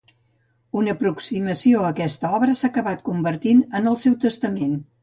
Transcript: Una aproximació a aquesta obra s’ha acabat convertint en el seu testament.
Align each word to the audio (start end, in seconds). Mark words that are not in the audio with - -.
Una 0.79 0.95
aproximació 0.97 1.83
a 1.83 1.91
aquesta 1.97 2.33
obra 2.41 2.57
s’ha 2.63 2.73
acabat 2.73 3.07
convertint 3.13 3.65
en 3.83 3.93
el 3.95 4.05
seu 4.07 4.23
testament. 4.29 4.79